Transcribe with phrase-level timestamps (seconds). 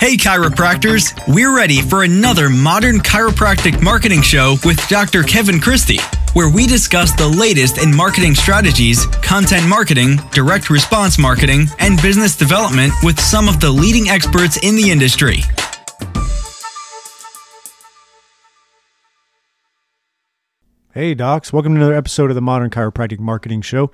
[0.00, 1.12] Hey, chiropractors!
[1.26, 5.24] We're ready for another modern chiropractic marketing show with Dr.
[5.24, 5.98] Kevin Christie,
[6.34, 12.36] where we discuss the latest in marketing strategies, content marketing, direct response marketing, and business
[12.36, 15.38] development with some of the leading experts in the industry.
[20.92, 21.52] Hey, docs.
[21.52, 23.90] Welcome to another episode of the Modern Chiropractic Marketing Show.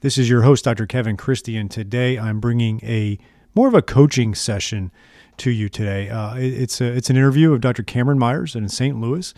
[0.00, 0.86] This is your host, Dr.
[0.86, 3.20] Kevin Christie, and today I'm bringing a
[3.54, 4.90] more of a coaching session
[5.38, 6.08] to you today.
[6.08, 7.82] Uh, it, it's a, it's an interview of Dr.
[7.82, 9.00] Cameron Myers in St.
[9.00, 9.32] Louis,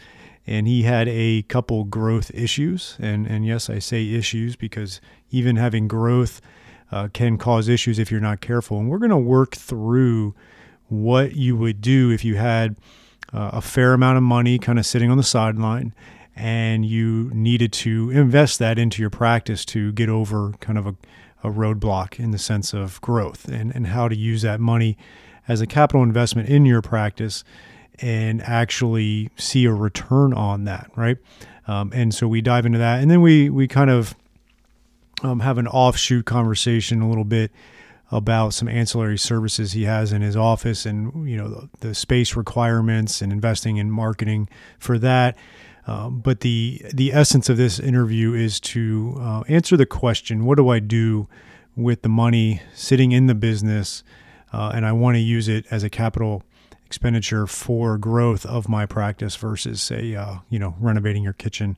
[0.47, 2.97] and he had a couple growth issues.
[2.99, 5.01] And and yes, I say issues because
[5.31, 6.41] even having growth
[6.93, 8.79] uh, can cause issues if you're not careful.
[8.79, 10.35] And we're going to work through
[10.89, 12.77] what you would do if you had
[13.33, 15.95] uh, a fair amount of money kind of sitting on the sideline
[16.35, 20.95] and you needed to invest that into your practice to get over kind of a,
[21.45, 24.97] a roadblock in the sense of growth and, and how to use that money
[25.51, 27.43] as a capital investment in your practice
[27.99, 31.19] and actually see a return on that, right?
[31.67, 34.15] Um, and so we dive into that, and then we we kind of
[35.23, 37.51] um, have an offshoot conversation a little bit
[38.13, 42.37] about some ancillary services he has in his office, and you know the, the space
[42.37, 45.37] requirements and investing in marketing for that.
[45.89, 50.59] Um, but the the essence of this interview is to uh, answer the question: What
[50.59, 51.27] do I do
[51.75, 54.05] with the money sitting in the business?
[54.53, 56.43] Uh, and I want to use it as a capital
[56.87, 61.77] expenditure for growth of my practice versus say uh, you know renovating your kitchen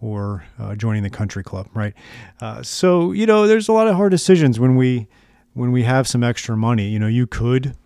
[0.00, 1.94] or uh, joining the country club right?
[2.40, 5.06] Uh, so you know there's a lot of hard decisions when we
[5.54, 6.88] when we have some extra money.
[6.88, 7.76] You know you could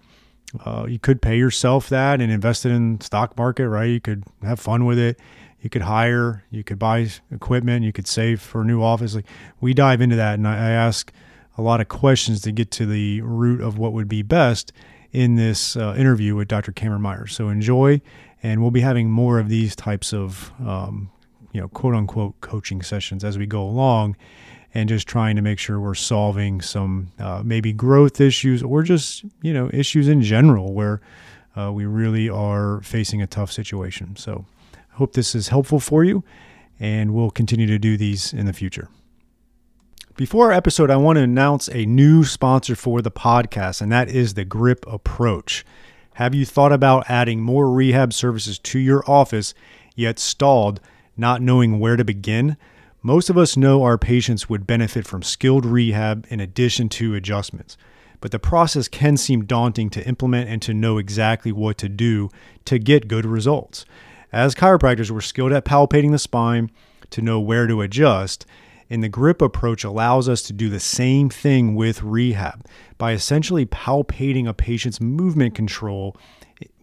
[0.64, 3.90] uh, you could pay yourself that and invest it in stock market right?
[3.90, 5.20] You could have fun with it.
[5.60, 9.14] You could hire you could buy equipment you could save for a new office.
[9.14, 9.26] Like
[9.60, 11.12] we dive into that and I, I ask
[11.56, 14.72] a lot of questions to get to the root of what would be best
[15.12, 16.72] in this uh, interview with Dr.
[16.72, 17.34] Cameron Myers.
[17.34, 18.00] So enjoy,
[18.42, 21.10] and we'll be having more of these types of, um,
[21.52, 24.16] you know, quote unquote coaching sessions as we go along,
[24.74, 29.22] and just trying to make sure we're solving some uh, maybe growth issues or just
[29.42, 31.02] you know issues in general where
[31.58, 34.16] uh, we really are facing a tough situation.
[34.16, 36.24] So I hope this is helpful for you,
[36.80, 38.88] and we'll continue to do these in the future.
[40.16, 44.10] Before our episode, I want to announce a new sponsor for the podcast, and that
[44.10, 45.64] is the Grip Approach.
[46.14, 49.54] Have you thought about adding more rehab services to your office,
[49.96, 50.82] yet stalled,
[51.16, 52.58] not knowing where to begin?
[53.02, 57.78] Most of us know our patients would benefit from skilled rehab in addition to adjustments,
[58.20, 62.28] but the process can seem daunting to implement and to know exactly what to do
[62.66, 63.86] to get good results.
[64.30, 66.70] As chiropractors, we're skilled at palpating the spine
[67.08, 68.44] to know where to adjust
[68.92, 72.66] and the grip approach allows us to do the same thing with rehab
[72.98, 76.14] by essentially palpating a patient's movement control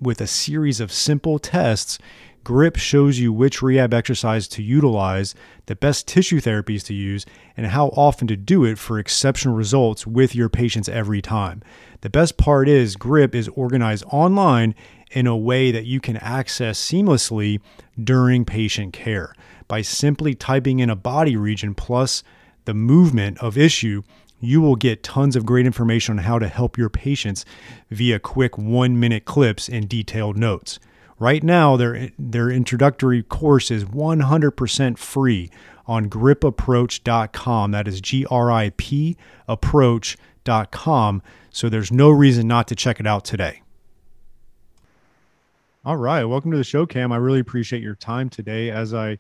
[0.02, 2.00] with a series of simple tests.
[2.44, 5.36] Grip shows you which rehab exercise to utilize,
[5.68, 10.08] the best tissue therapies to use, and how often to do it for exceptional results
[10.08, 11.62] with your patients every time.
[12.02, 14.74] The best part is, Grip is organized online
[15.12, 17.60] in a way that you can access seamlessly
[18.04, 19.36] during patient care
[19.70, 22.24] by simply typing in a body region plus
[22.66, 24.02] the movement of issue,
[24.42, 27.46] you will get tons of great information on how to help your patients
[27.90, 30.80] via quick one minute clips and detailed notes.
[31.20, 35.50] Right now, their, their introductory course is 100% free
[35.86, 37.72] on gripapproach.com.
[37.72, 41.22] That is G R I P approach.com.
[41.52, 43.62] So there's no reason not to check it out today.
[45.84, 46.24] All right.
[46.24, 47.12] Welcome to the show, Cam.
[47.12, 48.70] I really appreciate your time today.
[48.70, 49.18] As I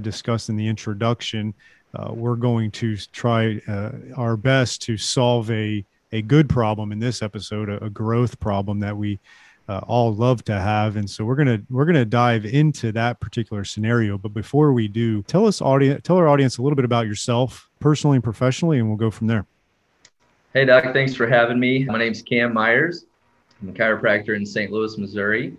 [0.00, 1.54] discussed in the introduction,
[1.94, 6.98] uh, we're going to try uh, our best to solve a, a good problem in
[6.98, 9.18] this episode, a, a growth problem that we
[9.68, 10.96] uh, all love to have.
[10.96, 14.18] And so we're gonna we're gonna dive into that particular scenario.
[14.18, 17.68] But before we do, tell us audience tell our audience a little bit about yourself,
[17.78, 19.46] personally and professionally, and we'll go from there.
[20.52, 21.84] Hey Doc, thanks for having me.
[21.84, 23.06] My name's Cam Myers.
[23.62, 24.72] I'm a chiropractor in St.
[24.72, 25.56] Louis, Missouri.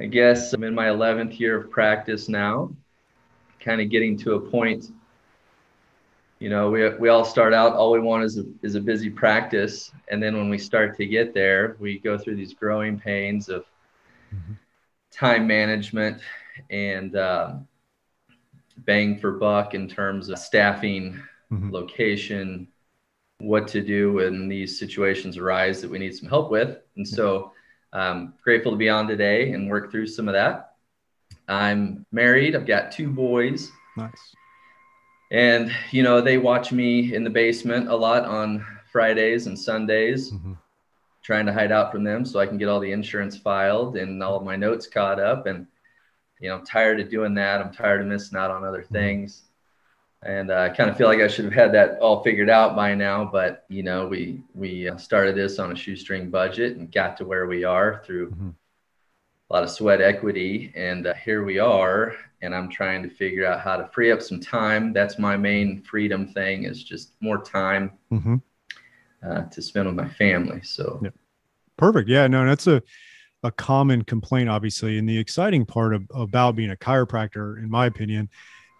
[0.00, 2.70] I guess I'm in my 11th year of practice now
[3.68, 4.92] kind of getting to a point
[6.38, 9.10] you know we, we all start out all we want is a, is a busy
[9.10, 13.50] practice and then when we start to get there we go through these growing pains
[13.50, 13.66] of
[14.34, 14.54] mm-hmm.
[15.10, 16.22] time management
[16.70, 17.56] and uh,
[18.78, 21.20] bang for buck in terms of staffing
[21.52, 21.70] mm-hmm.
[21.70, 22.66] location
[23.40, 27.52] what to do when these situations arise that we need some help with and so
[27.92, 30.68] i'm grateful to be on today and work through some of that
[31.48, 32.54] I'm married.
[32.54, 33.70] I've got two boys.
[33.96, 34.34] Nice.
[35.30, 40.32] And, you know, they watch me in the basement a lot on Fridays and Sundays,
[40.32, 40.54] mm-hmm.
[41.22, 44.22] trying to hide out from them so I can get all the insurance filed and
[44.22, 45.46] all of my notes caught up.
[45.46, 45.66] And,
[46.40, 47.60] you know, I'm tired of doing that.
[47.60, 48.94] I'm tired of missing out on other mm-hmm.
[48.94, 49.42] things.
[50.22, 52.74] And uh, I kind of feel like I should have had that all figured out
[52.74, 53.28] by now.
[53.30, 57.24] But, you know, we, we uh, started this on a shoestring budget and got to
[57.24, 58.50] where we are through mm-hmm.
[59.50, 60.72] A lot of sweat equity.
[60.76, 62.14] And uh, here we are.
[62.42, 64.92] And I'm trying to figure out how to free up some time.
[64.92, 67.92] That's my main freedom thing is just more time.
[68.12, 68.36] Mm-hmm
[69.26, 70.60] uh, to spend with my family.
[70.62, 71.10] So yeah.
[71.76, 72.08] perfect.
[72.08, 72.82] Yeah, no, that's a
[73.44, 74.98] a common complaint, obviously.
[74.98, 78.28] And the exciting part of, about being a chiropractor, in my opinion,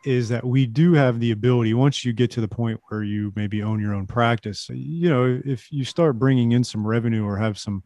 [0.05, 3.33] is that we do have the ability once you get to the point where you
[3.37, 7.37] maybe own your own practice you know if you start bringing in some revenue or
[7.37, 7.83] have some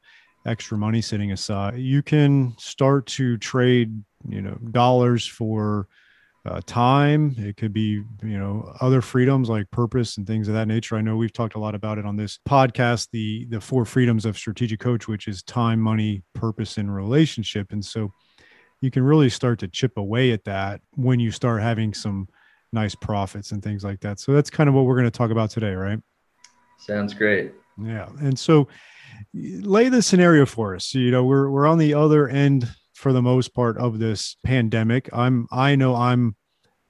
[0.47, 5.89] extra money sitting aside you can start to trade you know dollars for
[6.45, 7.35] uh, time.
[7.39, 10.97] It could be, you know, other freedoms like purpose and things of that nature.
[10.97, 14.25] I know we've talked a lot about it on this podcast, the the four freedoms
[14.25, 17.73] of strategic coach, which is time, money, purpose, and relationship.
[17.73, 18.13] And so
[18.81, 22.29] you can really start to chip away at that when you start having some
[22.73, 24.19] nice profits and things like that.
[24.19, 26.01] So that's kind of what we're going to talk about today, right?
[26.79, 27.53] Sounds great.
[27.79, 28.09] Yeah.
[28.21, 28.69] And so
[29.35, 30.95] lay the scenario for us.
[30.95, 35.09] You know, we're we're on the other end for the most part of this pandemic.
[35.13, 36.37] I'm I know I'm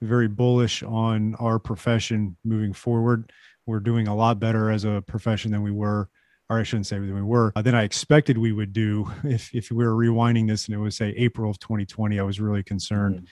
[0.01, 3.31] very bullish on our profession moving forward.
[3.65, 6.09] We're doing a lot better as a profession than we were,
[6.49, 9.11] or I shouldn't say than we were, uh, than I expected we would do.
[9.23, 12.39] If if we were rewinding this and it was say April of 2020, I was
[12.39, 13.15] really concerned.
[13.15, 13.25] Mm-hmm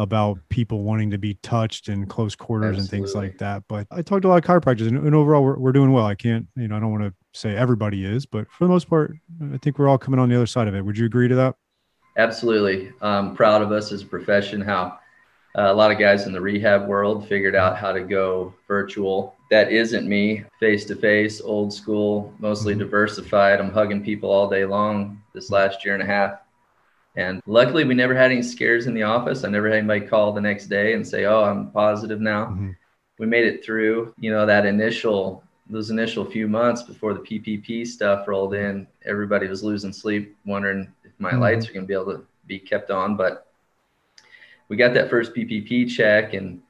[0.00, 2.98] about people wanting to be touched in close quarters Absolutely.
[2.98, 3.62] and things like that.
[3.68, 6.06] But I talked to a lot of chiropractors, and, and overall, we're, we're doing well.
[6.06, 8.88] I can't, you know, I don't want to say everybody is, but for the most
[8.88, 9.12] part,
[9.52, 10.82] I think we're all coming on the other side of it.
[10.84, 11.54] Would you agree to that?
[12.16, 12.92] Absolutely.
[13.02, 14.98] I'm proud of us as a profession, how
[15.58, 19.36] uh, a lot of guys in the rehab world figured out how to go virtual.
[19.50, 22.80] That isn't me, face to face, old school, mostly mm-hmm.
[22.80, 23.60] diversified.
[23.60, 26.38] I'm hugging people all day long this last year and a half.
[27.16, 29.44] And luckily, we never had any scares in the office.
[29.44, 32.46] I never had anybody call the next day and say, Oh, I'm positive now.
[32.46, 32.70] Mm-hmm.
[33.18, 37.86] We made it through, you know, that initial, those initial few months before the PPP
[37.86, 38.86] stuff rolled in.
[39.04, 41.40] Everybody was losing sleep, wondering if my mm-hmm.
[41.40, 43.16] lights are going to be able to be kept on.
[43.16, 43.46] But
[44.68, 46.62] we got that first PPP check, and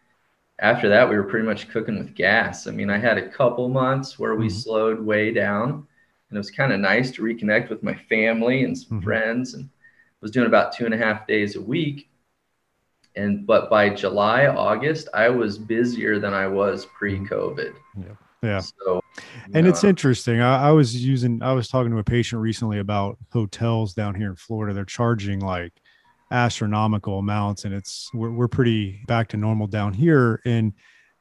[0.58, 2.66] after that, we were pretty much cooking with gas.
[2.66, 4.56] I mean, I had a couple months where we mm-hmm.
[4.56, 8.76] slowed way down, and it was kind of nice to reconnect with my family and
[8.76, 9.04] some mm-hmm.
[9.04, 9.68] friends, and
[10.20, 12.10] was doing about two and a half days a week.
[13.16, 17.74] And but by July, August, I was busier than I was pre-COVID.
[17.98, 18.14] Yeah.
[18.42, 18.60] Yeah.
[18.60, 19.02] So,
[19.52, 20.40] and know, it's interesting.
[20.40, 24.30] I, I, was using, I was talking to a patient recently about hotels down here
[24.30, 24.72] in Florida.
[24.72, 25.74] They're charging like
[26.30, 30.40] astronomical amounts, and it's we're, we're pretty back to normal down here.
[30.46, 30.72] And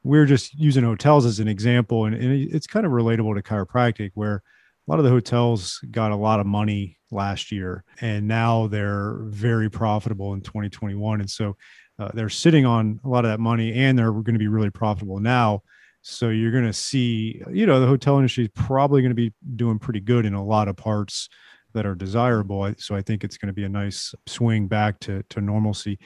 [0.04, 4.12] we're just using hotels as an example, and, and it's kind of relatable to chiropractic,
[4.13, 8.68] where a lot of the hotels got a lot of money last year, and now
[8.68, 11.22] they're very profitable in 2021.
[11.22, 11.56] And so
[11.98, 14.70] uh, they're sitting on a lot of that money, and they're going to be really
[14.70, 15.62] profitable now
[16.02, 19.34] so you're going to see, you know, the hotel industry is probably going to be
[19.56, 21.30] doing pretty good in a lot of parts
[21.74, 22.74] that are desirable.
[22.78, 26.00] So I think it's going to be a nice swing back to, to normalcy.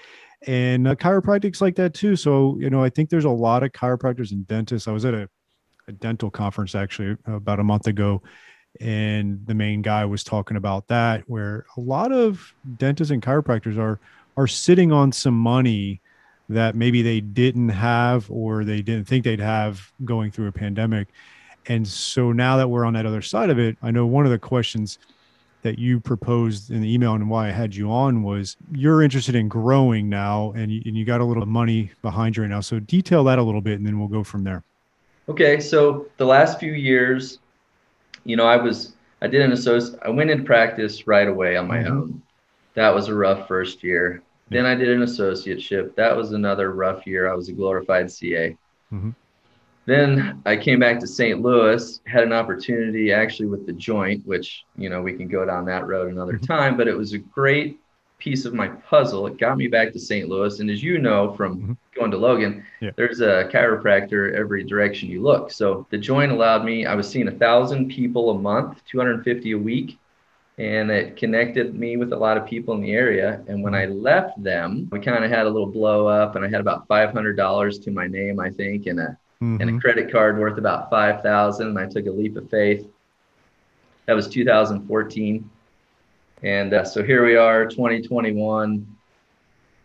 [0.45, 2.15] And uh, chiropractic's like that too.
[2.15, 4.87] So, you know, I think there's a lot of chiropractors and dentists.
[4.87, 5.29] I was at a,
[5.87, 8.21] a dental conference actually about a month ago,
[8.79, 13.77] and the main guy was talking about that, where a lot of dentists and chiropractors
[13.77, 13.99] are
[14.35, 16.01] are sitting on some money
[16.49, 21.07] that maybe they didn't have or they didn't think they'd have going through a pandemic.
[21.67, 24.31] And so now that we're on that other side of it, I know one of
[24.31, 24.99] the questions
[25.61, 29.33] that you proposed in the email and why I had you on was you're interested
[29.33, 32.59] in growing now and you, and you got a little money behind you right now.
[32.59, 34.63] So detail that a little bit and then we'll go from there.
[35.29, 35.61] Okay.
[35.61, 37.39] So the last few years,
[38.23, 41.67] you know, I was, I did an associate, I went into practice right away on
[41.67, 41.97] my mm-hmm.
[41.97, 42.21] own.
[42.75, 44.23] That was a rough first year.
[44.49, 45.95] Then I did an associateship.
[45.95, 47.31] That was another rough year.
[47.31, 48.57] I was a glorified CA.
[48.91, 49.11] Mm-hmm.
[49.85, 51.41] Then I came back to St.
[51.41, 55.65] Louis, had an opportunity actually with the joint, which, you know, we can go down
[55.65, 56.45] that road another mm-hmm.
[56.45, 57.79] time, but it was a great
[58.23, 59.27] piece of my puzzle.
[59.27, 60.29] It got me back to St.
[60.29, 60.59] Louis.
[60.59, 61.73] And as you know from mm-hmm.
[61.95, 62.91] going to Logan, yeah.
[62.95, 65.51] there's a chiropractor every direction you look.
[65.51, 69.57] So the joint allowed me, I was seeing a thousand people a month, 250 a
[69.57, 69.97] week
[70.57, 73.41] and it connected me with a lot of people in the area.
[73.47, 76.49] And when I left them, we kind of had a little blow up, and I
[76.49, 79.61] had about five hundred dollars to my name, I think, and a mm-hmm.
[79.61, 81.69] and a credit card worth about five thousand.
[81.69, 82.85] And I took a leap of faith.
[84.05, 85.49] That was 2014,
[86.43, 88.85] and uh, so here we are, 2021.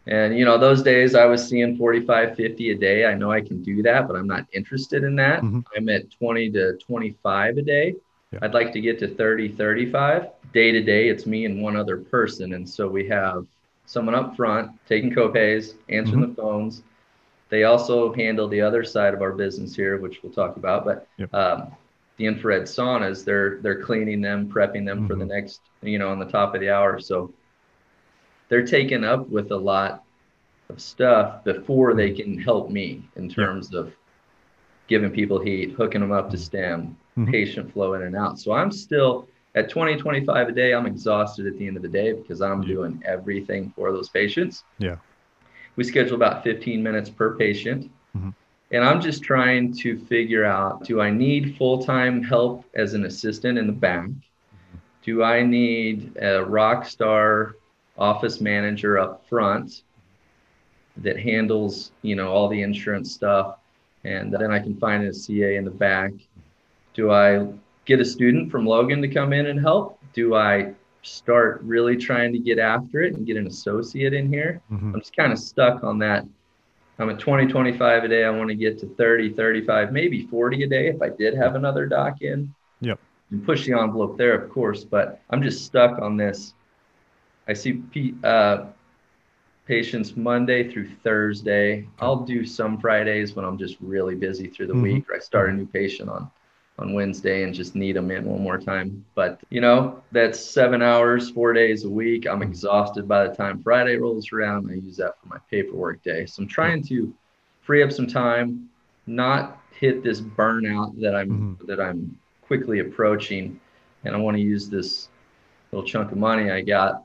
[0.07, 3.05] And you know, those days I was seeing 45, 50 a day.
[3.05, 5.43] I know I can do that, but I'm not interested in that.
[5.43, 5.61] Mm-hmm.
[5.77, 7.95] I'm at 20 to 25 a day.
[8.33, 8.41] Yeah.
[8.43, 10.29] I'd like to get to 30, 35.
[10.53, 12.55] Day to day, it's me and one other person.
[12.55, 13.47] And so we have
[13.87, 16.35] someone up front taking copays, answering mm-hmm.
[16.35, 16.83] the phones.
[17.51, 20.85] They also handle the other side of our business here, which we'll talk about.
[20.85, 21.33] But yep.
[21.33, 21.73] um,
[22.19, 25.07] the infrared saunas, they're they're cleaning them, prepping them mm-hmm.
[25.07, 25.33] for the mm-hmm.
[25.33, 27.01] next, you know, on the top of the hour.
[27.01, 27.33] So
[28.49, 30.05] they're taken up with a lot
[30.69, 33.85] of stuff before they can help me in terms yep.
[33.85, 33.93] of
[34.89, 37.31] giving people heat, hooking them up to stim, mm-hmm.
[37.31, 38.39] patient flow in and out.
[38.39, 40.75] So I'm still at 20, 25 a day.
[40.75, 42.69] I'm exhausted at the end of the day because I'm yeah.
[42.69, 44.65] doing everything for those patients.
[44.79, 44.97] Yeah.
[45.77, 47.91] We schedule about 15 minutes per patient.
[48.17, 48.31] Mm-hmm.
[48.71, 53.07] And I'm just trying to figure out do I need full time help as an
[53.07, 53.73] assistant in the?
[53.73, 54.17] Mm-hmm.
[55.03, 57.55] Do I need a rock star
[57.97, 59.83] office manager up front
[60.99, 63.59] that handles, you know, all the insurance stuff?
[64.05, 66.13] And then I can find a CA in the back.
[66.95, 67.47] Do I
[67.87, 69.99] get a student from Logan to come in and help?
[70.13, 74.61] Do I start really trying to get after it and get an associate in here?
[74.71, 74.95] Mm-hmm.
[74.95, 76.27] I'm just kind of stuck on that.
[76.99, 78.25] I'm at 20, 25 a day.
[78.25, 81.55] I want to get to 30, 35, maybe 40 a day if I did have
[81.55, 82.53] another doc in.
[82.81, 82.99] Yep.
[83.31, 86.55] And push the envelope there, of course, but I'm just stuck on this.
[87.47, 87.83] I see
[88.25, 88.67] uh,
[89.67, 91.87] patients Monday through Thursday.
[92.01, 94.83] I'll do some Fridays when I'm just really busy through the mm-hmm.
[94.83, 95.11] week.
[95.11, 96.31] Or I start a new patient on
[96.79, 99.05] on Wednesday and just need them in one more time.
[99.15, 102.27] But you know, that's seven hours, four days a week.
[102.27, 104.71] I'm exhausted by the time Friday rolls around.
[104.71, 106.27] I use that for my paperwork day.
[106.27, 107.13] So I'm trying to
[107.61, 108.69] free up some time,
[109.07, 111.67] not hit this burnout that I'm mm-hmm.
[111.67, 113.61] that I'm quickly approaching.
[114.05, 115.09] And I want to use this
[115.73, 117.03] little chunk of money I got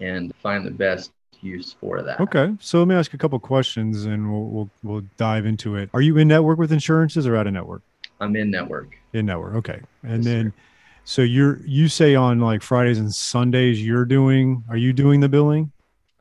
[0.00, 1.12] and find the best
[1.42, 2.20] use for that.
[2.20, 5.90] Okay, so let me ask a couple questions, and we'll, we'll we'll dive into it.
[5.92, 7.82] Are you in network with insurances or out of network?
[8.20, 8.96] I'm in network.
[9.12, 9.80] In network, okay.
[10.02, 10.54] And yes, then, sir.
[11.04, 14.64] so you're you say on like Fridays and Sundays you're doing?
[14.68, 15.72] Are you doing the billing?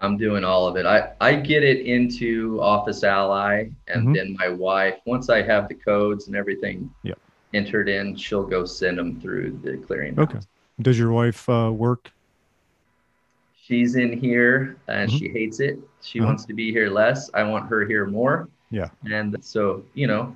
[0.01, 0.85] I'm doing all of it.
[0.85, 4.13] I I get it into Office Ally, and mm-hmm.
[4.13, 7.17] then my wife, once I have the codes and everything yep.
[7.53, 10.19] entered in, she'll go send them through the clearing.
[10.19, 10.39] Okay.
[10.81, 12.11] Does your wife uh, work
[13.65, 15.17] she's in here and mm-hmm.
[15.17, 15.79] she hates it.
[16.01, 16.27] She uh-huh.
[16.27, 17.29] wants to be here less.
[17.33, 18.47] I want her here more.
[18.69, 18.89] Yeah.
[19.09, 20.35] And so, you know.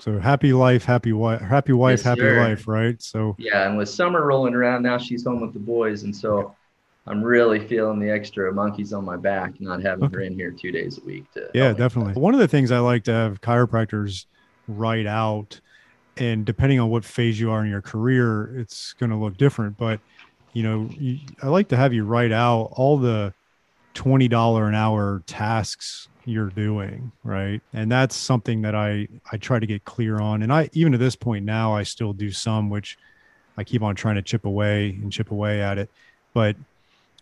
[0.00, 2.48] So happy life, happy wife, happy wife, yes, happy sir.
[2.48, 3.00] life, right?
[3.02, 6.54] So yeah, and with summer rolling around now, she's home with the boys, and so
[7.06, 10.16] I'm really feeling the extra monkeys on my back, not having okay.
[10.16, 11.30] her in here two days a week.
[11.32, 12.14] To yeah, definitely.
[12.14, 14.26] One of the things I like to have chiropractors
[14.68, 15.60] write out,
[16.16, 19.76] and depending on what phase you are in your career, it's going to look different,
[19.76, 20.00] but
[20.52, 23.32] you know, you, I like to have you write out all the
[23.94, 27.60] $20 an hour tasks you're doing, right?
[27.72, 30.42] And that's something that I I try to get clear on.
[30.42, 32.98] And I even to this point now I still do some which
[33.56, 35.90] I keep on trying to chip away and chip away at it.
[36.32, 36.56] But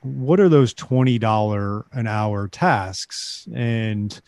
[0.02, 4.20] what are those $20 an hour tasks and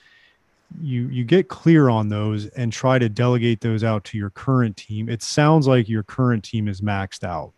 [0.81, 4.77] you you get clear on those and try to delegate those out to your current
[4.77, 5.09] team.
[5.09, 7.53] It sounds like your current team is maxed out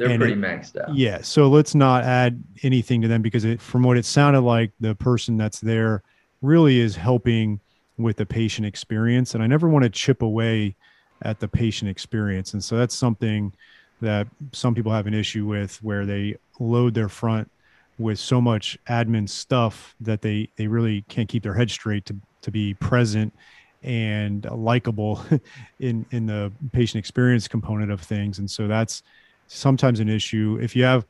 [0.00, 0.94] they're and pretty it, maxed out.
[0.94, 1.20] Yeah.
[1.20, 4.94] So let's not add anything to them because it, from what it sounded like, the
[4.94, 6.02] person that's there
[6.42, 7.60] really is helping
[7.98, 9.34] with the patient experience.
[9.34, 10.74] And I never want to chip away
[11.22, 12.54] at the patient experience.
[12.54, 13.52] And so that's something
[14.00, 17.50] that some people have an issue with where they load their front
[17.98, 22.16] with so much admin stuff that they, they really can't keep their head straight to,
[22.40, 23.34] to be present
[23.82, 25.22] and likable
[25.80, 28.38] in, in the patient experience component of things.
[28.38, 29.02] And so that's,
[29.50, 30.58] sometimes an issue.
[30.62, 31.04] If you have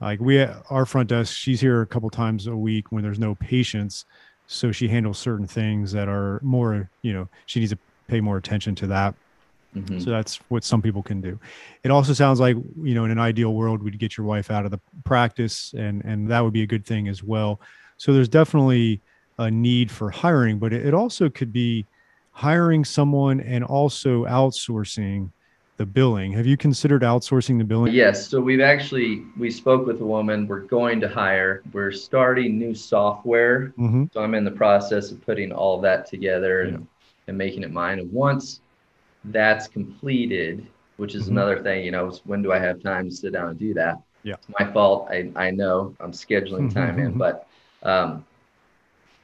[0.00, 3.34] like we our front desk, she's here a couple times a week when there's no
[3.36, 4.04] patients,
[4.52, 8.36] so she handles certain things that are more, you know, she needs to pay more
[8.36, 9.14] attention to that.
[9.74, 10.00] Mm-hmm.
[10.00, 11.38] So that's what some people can do.
[11.82, 14.66] It also sounds like, you know, in an ideal world, we'd get your wife out
[14.66, 17.60] of the practice and and that would be a good thing as well.
[17.96, 19.00] So there's definitely
[19.38, 21.86] a need for hiring, but it also could be
[22.32, 25.30] hiring someone and also outsourcing
[25.76, 26.32] the billing.
[26.32, 27.92] Have you considered outsourcing the billing?
[27.92, 28.28] Yes.
[28.28, 30.46] So we've actually we spoke with a woman.
[30.46, 31.62] We're going to hire.
[31.72, 33.72] We're starting new software.
[33.78, 34.04] Mm-hmm.
[34.12, 36.84] So I'm in the process of putting all of that together and, yeah.
[37.28, 37.98] and making it mine.
[37.98, 38.60] And once
[39.24, 41.38] that's completed, which is mm-hmm.
[41.38, 44.00] another thing, you know, when do I have time to sit down and do that?
[44.22, 44.34] Yeah.
[44.34, 45.08] It's my fault.
[45.10, 46.78] I, I know I'm scheduling mm-hmm.
[46.78, 47.48] time in, but
[47.82, 48.24] um,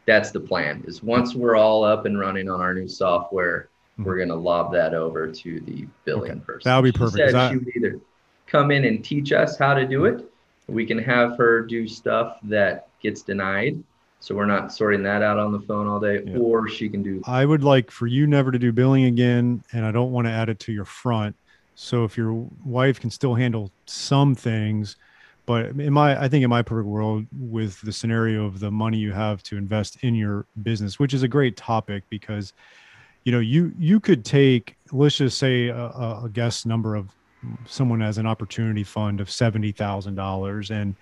[0.06, 4.12] that's the plan is once we're all up and running on our new software, we're
[4.12, 4.18] mm-hmm.
[4.18, 6.40] going to lob that over to the billing okay.
[6.40, 6.68] person.
[6.68, 7.28] That'll be perfect.
[7.28, 7.50] She, said I...
[7.50, 8.00] she would either
[8.46, 10.30] come in and teach us how to do it.
[10.68, 13.82] We can have her do stuff that gets denied.
[14.20, 16.38] So we're not sorting that out on the phone all day, yeah.
[16.38, 17.22] or she can do.
[17.24, 20.32] I would like for you never to do billing again, and I don't want to
[20.32, 21.36] add it to your front.
[21.76, 22.32] So if your
[22.64, 24.96] wife can still handle some things,
[25.48, 28.98] but in my i think in my perfect world with the scenario of the money
[28.98, 32.52] you have to invest in your business which is a great topic because
[33.24, 37.08] you know you you could take let's just say a, a guess number of
[37.66, 40.94] someone has an opportunity fund of $70000 and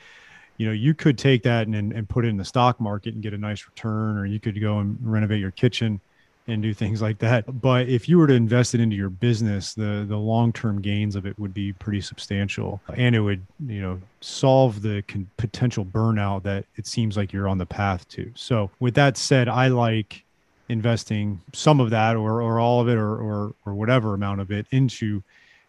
[0.58, 3.22] you know you could take that and, and put it in the stock market and
[3.22, 6.00] get a nice return or you could go and renovate your kitchen
[6.48, 7.60] and do things like that.
[7.60, 11.16] But if you were to invest it into your business, the the long term gains
[11.16, 15.84] of it would be pretty substantial, and it would you know solve the con- potential
[15.84, 18.30] burnout that it seems like you're on the path to.
[18.34, 20.24] So with that said, I like
[20.68, 24.50] investing some of that or or all of it or or, or whatever amount of
[24.50, 25.22] it into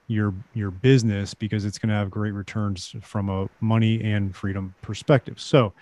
[0.07, 4.73] your your business because it's going to have great returns from a money and freedom
[4.81, 5.39] perspective.
[5.39, 5.73] So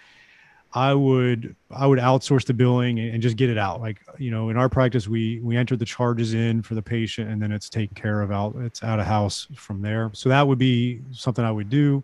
[0.74, 3.80] I would I would outsource the billing and just get it out.
[3.80, 7.30] Like you know, in our practice, we we enter the charges in for the patient,
[7.30, 8.56] and then it's taken care of out.
[8.58, 10.12] It's out of house from there.
[10.14, 12.04] So that would be something I would do,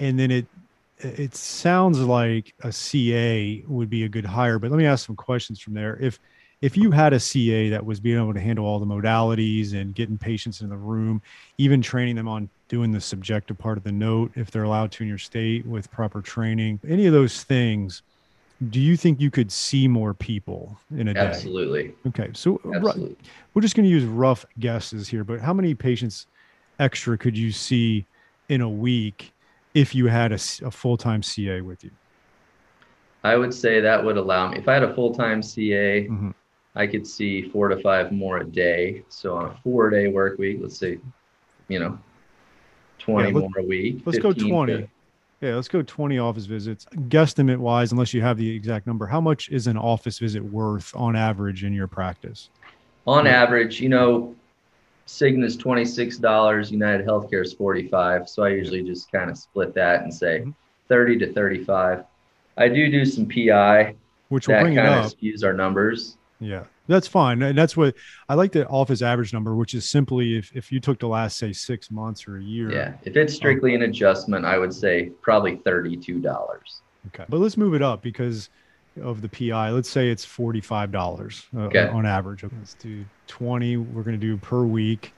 [0.00, 0.46] and then it
[0.98, 4.58] it sounds like a CA would be a good hire.
[4.58, 5.96] But let me ask some questions from there.
[6.00, 6.18] If
[6.60, 9.94] if you had a CA that was being able to handle all the modalities and
[9.94, 11.22] getting patients in the room,
[11.56, 15.04] even training them on doing the subjective part of the note, if they're allowed to
[15.04, 18.02] in your state with proper training, any of those things,
[18.70, 21.20] do you think you could see more people in a day?
[21.20, 21.94] Absolutely.
[22.08, 22.30] Okay.
[22.34, 23.16] So Absolutely.
[23.54, 26.26] we're just going to use rough guesses here, but how many patients
[26.80, 28.04] extra could you see
[28.48, 29.32] in a week
[29.74, 31.90] if you had a, a full time CA with you?
[33.22, 36.30] I would say that would allow me, if I had a full time CA, mm-hmm.
[36.78, 39.02] I could see four to five more a day.
[39.08, 40.98] So on a four day work week, let's say,
[41.66, 41.98] you know,
[43.00, 44.02] 20 yeah, more a week.
[44.06, 44.72] Let's go 20.
[44.72, 44.88] To,
[45.40, 46.86] yeah, let's go 20 office visits.
[47.08, 50.94] Guesstimate wise, unless you have the exact number, how much is an office visit worth
[50.94, 52.48] on average in your practice?
[53.08, 54.36] On average, you know,
[55.08, 58.28] Cigna's $26, United Healthcare is 45.
[58.28, 60.50] So I usually just kind of split that and say mm-hmm.
[60.88, 62.04] 30 to 35.
[62.56, 63.96] I do do some PI.
[64.28, 65.06] Which will bring it up.
[65.06, 66.18] of skews our numbers.
[66.40, 67.42] Yeah, that's fine.
[67.42, 67.94] And that's what
[68.28, 71.36] I like the office average number, which is simply if, if you took the last,
[71.36, 72.70] say, six months or a year.
[72.72, 72.94] Yeah.
[73.04, 76.24] If it's strictly um, an adjustment, I would say probably $32.
[77.08, 77.24] Okay.
[77.28, 78.50] But let's move it up because
[79.02, 79.70] of the PI.
[79.70, 81.88] Let's say it's $45 uh, okay.
[81.88, 82.44] on average.
[82.44, 83.76] Let's do 20.
[83.76, 85.12] We're going to do per week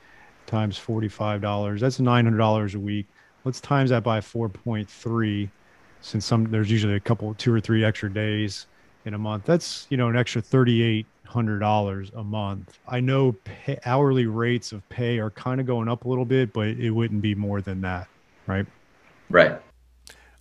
[0.46, 1.80] times $45.
[1.80, 3.06] That's $900 a week.
[3.44, 5.50] Let's times that by 4.3
[6.02, 8.66] since some there's usually a couple two or three extra days
[9.04, 9.44] in a month.
[9.44, 12.78] That's you know an extra thirty eight hundred dollars a month.
[12.88, 16.52] I know pay, hourly rates of pay are kind of going up a little bit,
[16.52, 18.08] but it wouldn't be more than that,
[18.46, 18.66] right?
[19.28, 19.60] Right.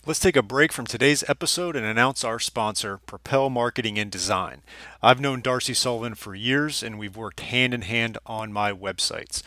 [0.06, 4.62] Let's take a break from today's episode and announce our sponsor, Propel Marketing and Design.
[5.02, 9.42] I've known Darcy Sullivan for years and we've worked hand in hand on my websites.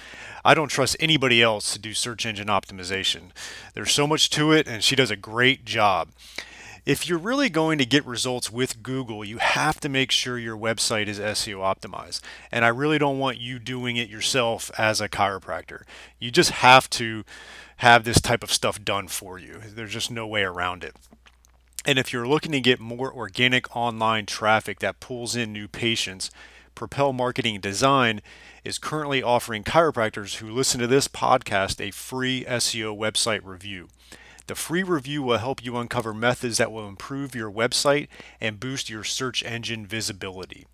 [0.46, 3.32] I don't trust anybody else to do search engine optimization.
[3.74, 6.10] There's so much to it and she does a great job.
[6.86, 10.58] If you're really going to get results with Google, you have to make sure your
[10.58, 12.20] website is SEO optimized.
[12.52, 15.84] And I really don't want you doing it yourself as a chiropractor.
[16.20, 17.24] You just have to
[17.78, 19.62] have this type of stuff done for you.
[19.66, 20.98] There's just no way around it.
[21.86, 26.32] And if you're looking to get more organic online traffic that pulls in new patients,
[26.76, 28.22] Propel Marketing Design
[28.66, 33.88] is currently offering chiropractors who listen to this podcast a free SEO website review.
[34.48, 38.08] The free review will help you uncover methods that will improve your website
[38.42, 40.68] and boost your search engine visibility.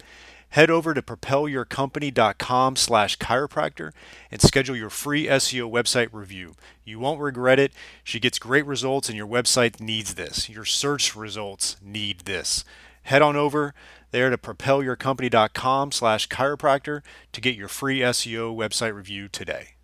[0.54, 3.92] Head over to propelyourcompany.com slash chiropractor
[4.32, 6.56] and schedule your free SEO website review.
[6.84, 7.72] You won't regret it.
[8.04, 10.50] She gets great results and your website needs this.
[10.50, 12.66] Your search results need this.
[13.04, 13.76] Head on over
[14.10, 17.02] there to propelyourcompany.com slash chiropractor
[17.32, 19.76] to get your free SEO website review today.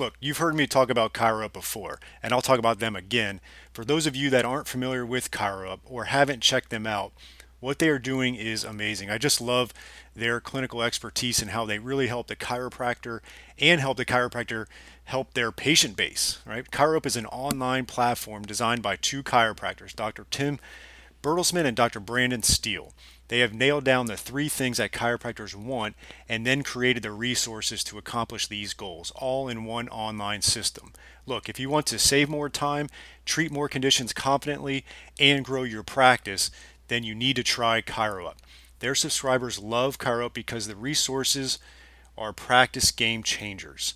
[0.00, 3.38] Look, you've heard me talk about ChiroUp before, and I'll talk about them again.
[3.70, 7.12] For those of you that aren't familiar with ChiroUp or haven't checked them out,
[7.60, 9.10] what they are doing is amazing.
[9.10, 9.74] I just love
[10.16, 13.20] their clinical expertise and how they really help the chiropractor
[13.58, 14.64] and help the chiropractor
[15.04, 16.70] help their patient base, right?
[16.70, 20.24] ChiroUp is an online platform designed by two chiropractors, Dr.
[20.30, 20.58] Tim
[21.22, 22.00] Bertelsman and Dr.
[22.00, 22.94] Brandon Steele.
[23.30, 25.94] They have nailed down the three things that chiropractors want
[26.28, 30.92] and then created the resources to accomplish these goals, all in one online system.
[31.26, 32.88] Look, if you want to save more time,
[33.24, 34.84] treat more conditions confidently,
[35.20, 36.50] and grow your practice,
[36.88, 38.34] then you need to try ChiroUp.
[38.80, 41.60] Their subscribers love ChiroUp because the resources
[42.18, 43.94] are practice game changers.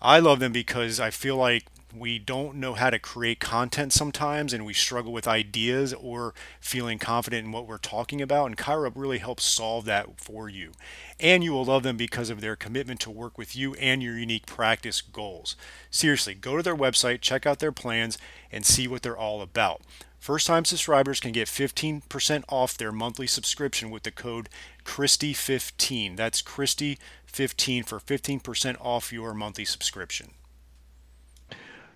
[0.00, 1.66] I love them because I feel like
[1.96, 6.98] we don't know how to create content sometimes and we struggle with ideas or feeling
[6.98, 8.46] confident in what we're talking about.
[8.46, 10.72] And ChiroUp really helps solve that for you.
[11.20, 14.18] And you will love them because of their commitment to work with you and your
[14.18, 15.56] unique practice goals.
[15.90, 18.18] Seriously, go to their website, check out their plans,
[18.50, 19.82] and see what they're all about.
[20.18, 24.48] First time subscribers can get 15% off their monthly subscription with the code
[24.84, 26.16] Christie15.
[26.16, 30.30] That's Christie15 for 15% off your monthly subscription.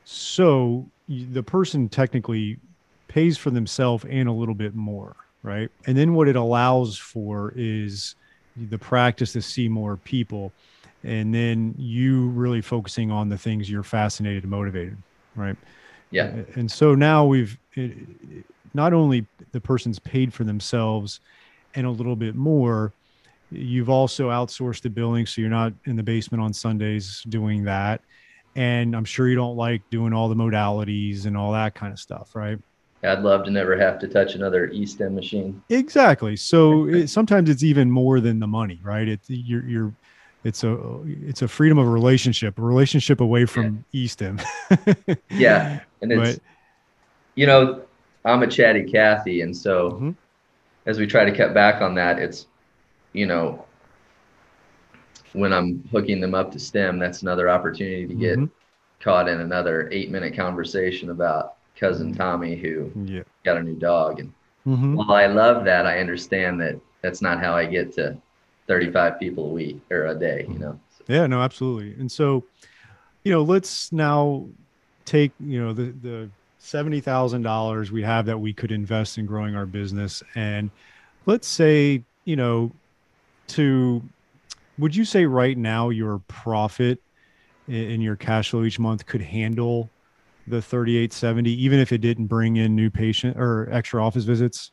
[0.09, 2.59] So the person technically
[3.09, 5.69] pays for themselves and a little bit more, right?
[5.87, 8.15] And then what it allows for is
[8.57, 10.53] the practice to see more people
[11.03, 14.97] and then you really focusing on the things you're fascinated and motivated,
[15.35, 15.57] right?
[16.13, 16.37] Yeah.
[16.55, 17.97] And so now we've it,
[18.75, 21.19] not only the person's paid for themselves
[21.75, 22.93] and a little bit more,
[23.51, 28.03] you've also outsourced the billing so you're not in the basement on Sundays doing that
[28.57, 31.99] and I'm sure you don't like doing all the modalities and all that kind of
[31.99, 32.59] stuff, right?
[33.03, 35.63] I'd love to never have to touch another e-stim machine.
[35.69, 36.35] Exactly.
[36.35, 39.07] So it, sometimes it's even more than the money, right?
[39.07, 39.93] It's you're you're
[40.43, 44.03] it's a it's a freedom of relationship, a relationship away from yeah.
[44.05, 44.41] e-stim.
[45.31, 46.41] yeah, and it's but,
[47.35, 47.83] you know
[48.25, 50.11] I'm a chatty Cathy, and so mm-hmm.
[50.87, 52.47] as we try to cut back on that, it's
[53.13, 53.66] you know
[55.37, 58.53] when I'm hooking them up to stim, that's another opportunity to get mm-hmm.
[59.01, 63.23] caught in another eight minute conversation about cousin Tommy who yeah.
[63.45, 64.21] got a new dog.
[64.21, 64.33] And
[64.67, 64.95] mm-hmm.
[64.97, 68.17] while I love that, I understand that that's not how I get to
[68.67, 70.81] 35 people a week or a day, you know?
[70.97, 71.05] So.
[71.07, 71.93] Yeah, no, absolutely.
[72.01, 72.45] And so,
[73.23, 74.47] you know, let's now
[75.05, 76.31] take, you know, the, the
[76.63, 80.23] $70,000 we have that we could invest in growing our business.
[80.35, 80.71] And
[81.27, 82.73] let's say, you know,
[83.49, 84.03] to
[84.79, 87.03] would you say right now your profit
[87.69, 89.91] in your cash flow each month could handle
[90.47, 94.71] the 3870 even if it didn't bring in new patient or extra office visits?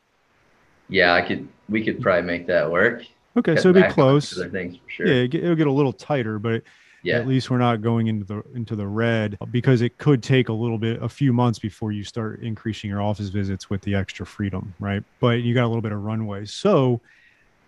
[0.89, 3.03] Yeah i could we could probably make that work.
[3.35, 4.37] Okay so it'd be close.
[4.51, 5.07] things for sure.
[5.07, 6.63] Yeah it'll get a little tighter but
[7.01, 7.15] yeah.
[7.15, 10.53] at least we're not going into the into the red because it could take a
[10.53, 14.25] little bit a few months before you start increasing your office visits with the extra
[14.25, 15.03] freedom right?
[15.19, 16.45] But you got a little bit of runway.
[16.45, 17.01] So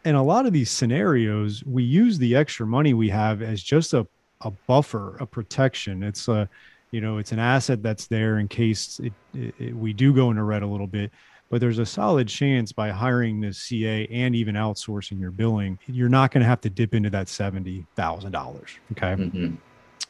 [0.06, 3.94] in a lot of these scenarios, we use the extra money we have as just
[3.94, 4.08] a,
[4.42, 6.04] a buffer, a protection.
[6.04, 6.48] It's a,
[6.92, 10.30] you know, it's an asset that's there in case it, it, it, we do go
[10.30, 11.12] into red a little bit.
[11.50, 16.10] But there's a solid chance by hiring the CA and even outsourcing your billing, you're
[16.10, 18.72] not going to have to dip into that seventy thousand dollars.
[18.94, 19.56] Okay, mm-hmm.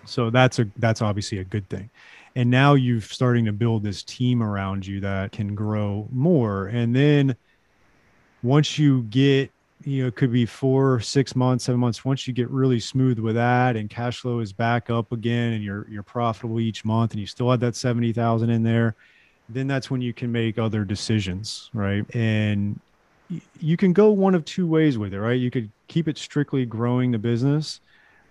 [0.05, 1.89] so that's a that's obviously a good thing.
[2.37, 6.67] And now you're starting to build this team around you that can grow more.
[6.67, 7.35] And then
[8.41, 9.51] once you get
[9.85, 12.03] you know, it could be four, six months, seven months.
[12.03, 15.63] Once you get really smooth with that and cash flow is back up again and
[15.63, 18.95] you're you're profitable each month and you still have that seventy thousand in there,
[19.47, 22.03] then that's when you can make other decisions, right?
[22.15, 22.79] And
[23.59, 25.39] you can go one of two ways with it, right?
[25.39, 27.79] You could keep it strictly growing the business,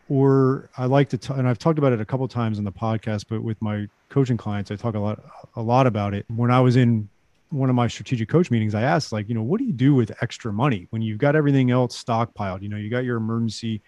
[0.08, 2.72] or I like to, t- and I've talked about it a couple times on the
[2.72, 5.20] podcast, but with my coaching clients, I talk a lot,
[5.56, 6.26] a lot about it.
[6.28, 7.08] When I was in
[7.54, 9.94] one of my strategic coach meetings, I asked, like, you know, what do you do
[9.94, 12.62] with extra money when you've got everything else stockpiled?
[12.62, 13.80] You know, you got your emergency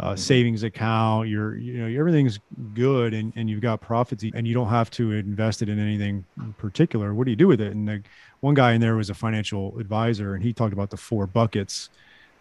[0.00, 0.16] uh, mm-hmm.
[0.16, 2.40] savings account, your, you know, everything's
[2.72, 6.24] good and, and you've got profits and you don't have to invest it in anything
[6.38, 7.14] in particular.
[7.14, 7.72] What do you do with it?
[7.72, 8.02] And the,
[8.40, 11.90] one guy in there was a financial advisor and he talked about the four buckets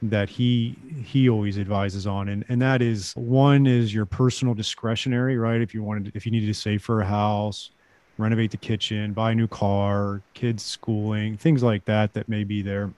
[0.02, 5.38] that he he always advises on and and that is one is your personal discretionary
[5.38, 7.72] right if you wanted if you needed to save for a house
[8.18, 12.62] renovate the kitchen, buy a new car, kids schooling, things like that that may be
[12.62, 12.92] there.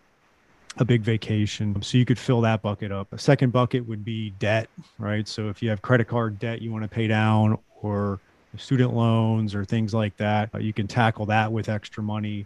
[0.77, 1.81] A big vacation.
[1.81, 3.13] So you could fill that bucket up.
[3.13, 4.67] A second bucket would be debt,
[4.99, 5.25] right?
[5.25, 8.19] So if you have credit card debt you want to pay down or
[8.57, 12.45] student loans or things like that, uh, you can tackle that with extra money.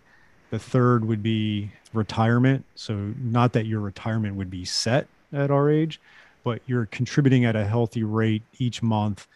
[0.51, 2.65] The third would be retirement.
[2.75, 5.99] So not that your retirement would be set at our age,
[6.43, 9.27] but you're contributing at a healthy rate each month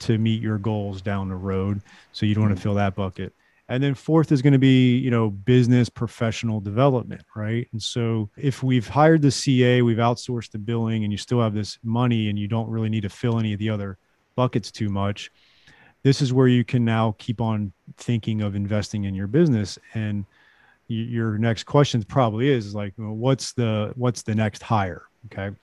[0.00, 1.80] to meet your goals down the road.
[2.12, 2.62] So you don't want to mm-hmm.
[2.62, 3.32] fill that bucket.
[3.68, 7.68] And then fourth is going to be, you know, business professional development, right?
[7.70, 11.54] And so if we've hired the CA, we've outsourced the billing, and you still have
[11.54, 13.96] this money and you don't really need to fill any of the other
[14.34, 15.30] buckets too much,
[16.02, 19.78] this is where you can now keep on thinking of investing in your business.
[19.94, 20.24] And
[20.88, 25.04] your next question probably is like, well, what's the what's the next hire?
[25.26, 25.54] Okay.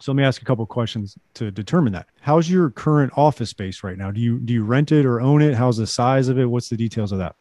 [0.00, 2.06] So let me ask a couple questions to determine that.
[2.20, 4.10] How's your current office space right now?
[4.10, 5.54] Do you do you rent it or own it?
[5.54, 6.44] How's the size of it?
[6.46, 7.34] What's the details of that?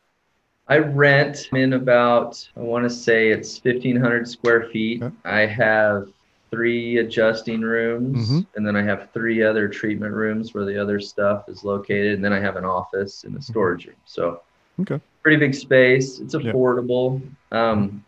[0.68, 5.04] I rent in about I want to say it's 1500 square feet.
[5.04, 5.16] Okay.
[5.24, 6.08] I have
[6.50, 8.48] three adjusting rooms, Mhm.
[8.56, 12.24] and then I have three other treatment rooms where the other stuff is located, and
[12.26, 13.98] then I have an office and a storage room.
[14.06, 14.42] So
[14.80, 15.00] Okay.
[15.22, 16.20] pretty big space.
[16.20, 16.54] It's Yeah.
[16.54, 17.22] affordable.
[17.52, 18.04] Um,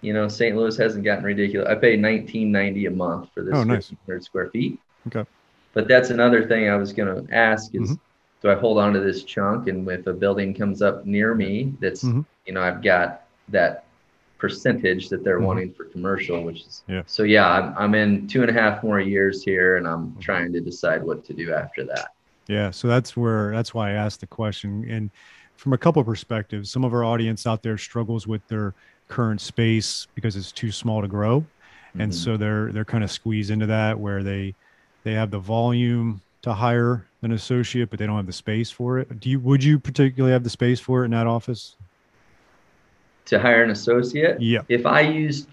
[0.00, 0.56] you know, St.
[0.56, 1.68] Louis hasn't gotten ridiculous.
[1.68, 3.90] I pay nineteen ninety a month for this Oh, nice.
[3.90, 4.78] 1,500 square feet.
[5.08, 5.28] Okay.
[5.74, 8.00] But that's another thing I was going to ask is, Mhm.
[8.42, 9.68] do I hold on to this chunk?
[9.68, 12.24] And if a building comes up near me, that's Mhm.
[12.46, 13.84] you know, I've got that
[14.38, 15.44] percentage that they're Mhm.
[15.44, 17.02] wanting for commercial, which is Yeah.
[17.06, 17.46] so yeah.
[17.46, 20.20] I'm I'm in two and a half more years here, and I'm Mm-hmm.
[20.20, 22.08] trying to decide what to do after that.
[22.46, 24.84] Yeah, so that's where that's why I asked the question.
[24.88, 25.10] And
[25.56, 28.74] from a couple of perspectives, some of our audience out there struggles with their
[29.10, 31.44] current space because it's too small to grow.
[31.98, 32.14] And Mhm.
[32.14, 34.54] so they're they're kind of squeezed into that where they
[35.04, 38.98] they have the volume to hire an associate, but they don't have the space for
[38.98, 39.20] it.
[39.20, 41.76] Do you would you particularly have the space for it in that office?
[43.26, 44.62] to hire an associate, Yeah.
[44.68, 45.46] if I used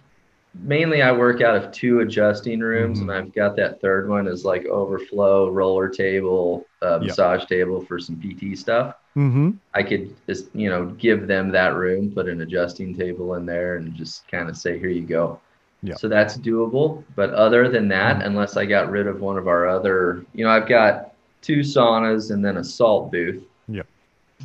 [0.64, 3.02] mainly I work out of two adjusting rooms Mhm.
[3.04, 7.08] and I've got that third one as like overflow roller table, uh, Yeah.
[7.10, 8.96] massage table for some PT stuff.
[9.18, 9.52] Mm-hmm.
[9.74, 13.78] I could just, you know, give them that room, put an adjusting table in there
[13.78, 15.40] and just kind of say, here you go.
[15.82, 15.96] Yeah.
[15.96, 17.04] So that's doable.
[17.16, 20.52] But other than that, unless I got rid of one of our other, you know,
[20.52, 23.44] I've got two saunas and then a salt booth.
[23.68, 23.84] Yeah.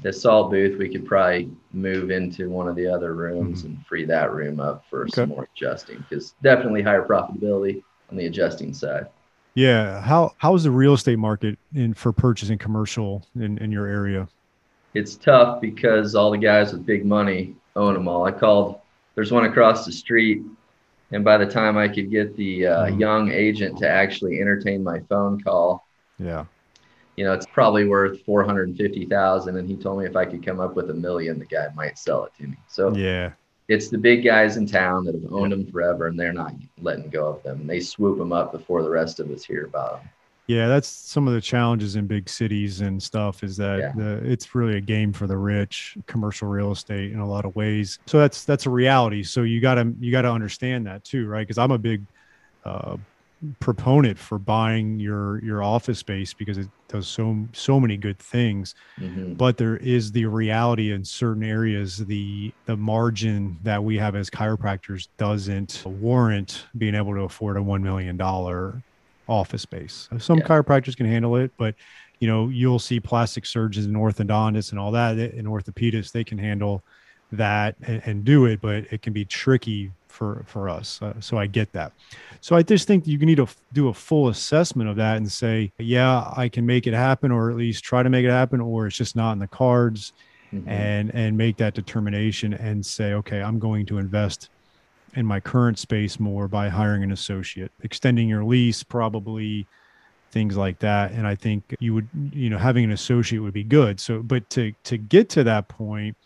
[0.01, 4.07] The salt booth, we could probably move into one of the other rooms and free
[4.07, 5.35] that room up for some Mm-hmm.
[5.35, 9.07] More adjusting because definitely higher profitability on the adjusting side.
[9.55, 10.01] Yeah.
[10.01, 14.29] How how is the real estate market in for purchasing commercial in, in your area?
[14.95, 18.25] It's tough because all the guys with big money own them all.
[18.25, 18.81] I called,
[19.15, 20.43] there's one across the street,
[21.13, 23.01] and by the time I could get the uh, Mhm.
[23.01, 25.87] young agent to actually entertain my phone call,
[26.19, 26.45] Yeah.
[27.17, 30.75] you know, it's probably worth 450,000 and he told me if I could come up
[30.77, 32.57] with a million, the guy might sell it to me.
[32.69, 33.33] So Yeah.
[33.69, 37.09] it's the big guys in town that have owned them forever and they're not letting
[37.11, 37.61] go of them.
[37.61, 40.09] And they swoop them up before the rest of us hear about them.
[40.49, 43.93] Yeah, that's some of the challenges in big cities and stuff is that Yeah.
[43.97, 47.55] the it's really a game for the rich, commercial real estate in a lot of
[47.55, 47.99] ways.
[48.07, 49.23] So that's that's a reality.
[49.23, 51.47] So you got to you got to understand that too, right?
[51.47, 52.07] Cuz I'm a big
[52.65, 52.97] uh
[53.61, 58.73] proponent for buying your your office space because it does so so many good things
[59.01, 59.37] Mhm.
[59.37, 64.31] but there is the reality in certain areas the the margin that we have as
[64.31, 68.85] chiropractors doesn't warrant being able to afford a 1 million dollar
[69.29, 70.45] office space some Yeah.
[70.47, 71.75] chiropractors can handle it but
[72.21, 76.39] you know you'll see plastic surgeons and orthodontists and all that and orthopedists they can
[76.39, 76.83] handle
[77.31, 81.39] that and, and do it but it can be tricky for for us uh, so
[81.39, 81.93] i get that
[82.43, 85.73] so i just think you need to do a full assessment of that and say
[85.79, 88.87] yeah i can make it happen or at least try to make it happen or
[88.87, 90.13] it's just not in the cards
[90.53, 90.69] Mhm.
[90.69, 94.51] and and make that determination and say okay i'm going to invest
[95.15, 99.67] in my current space more by hiring an associate extending your lease probably
[100.31, 101.13] things like that.
[101.13, 104.01] And i think you would you know having an associate would be good.
[104.01, 106.17] So but to to get to that point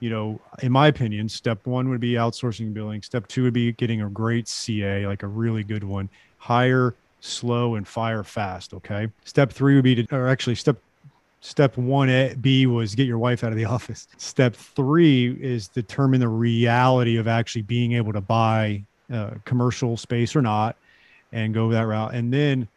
[0.00, 3.02] you know in my opinion step one would be outsourcing billing.
[3.02, 6.08] Step two would be getting a great ca like a really good one.
[6.38, 9.08] Hire slow and fire fast okay?
[9.24, 10.76] Step three would be to or actually step
[11.42, 14.08] step one A, b was get your wife out of the office.
[14.16, 18.82] Step three is determine the reality of actually being able to buy
[19.44, 20.76] commercial space or not
[21.32, 22.14] and go that route.
[22.14, 22.68] And then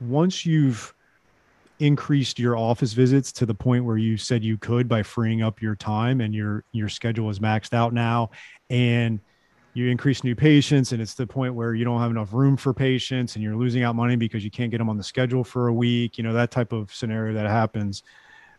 [0.00, 0.94] once you've
[1.80, 5.62] increased your office visits to the point where you said you could by freeing up
[5.62, 8.30] your time and your your schedule is maxed out now
[8.68, 9.20] and
[9.78, 12.74] you increase new patients and it's the point where you don't have enough room for
[12.74, 15.68] patients and you're losing out money because you can't get them on the schedule for
[15.68, 18.02] a week you know that type of scenario that happens.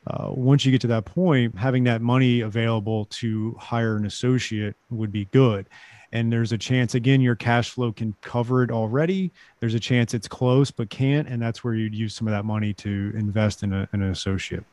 [0.07, 4.75] Uh, once you get to that point having that money available to hire an associate
[4.89, 5.67] would be good.
[6.11, 9.31] And there's a chance again your cash flow can cover it already.
[9.59, 12.45] There's a chance it's close but can't and that's where you'd use some of that
[12.45, 14.63] money to invest in, a, in an associate.